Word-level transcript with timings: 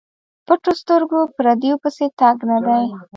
پټو 0.45 0.71
سترګو 0.81 1.19
پردیو 1.35 1.81
پسې 1.83 2.05
تګ 2.19 2.37
نه 2.49 2.57
دی. 2.65 2.83